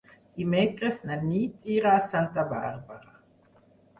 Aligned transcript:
Dimecres 0.37 0.95
na 1.09 1.17
Nit 1.25 1.69
irà 1.75 1.91
a 1.99 2.09
Santa 2.13 2.45
Bàrbara. 2.53 3.13